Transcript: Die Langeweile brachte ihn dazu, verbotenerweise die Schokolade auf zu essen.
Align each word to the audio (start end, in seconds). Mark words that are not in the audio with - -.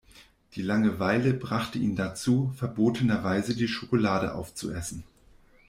Die 0.55 0.63
Langeweile 0.63 1.31
brachte 1.31 1.77
ihn 1.77 1.95
dazu, 1.95 2.51
verbotenerweise 2.57 3.55
die 3.55 3.67
Schokolade 3.67 4.33
auf 4.33 4.55
zu 4.55 4.71
essen. 4.73 5.03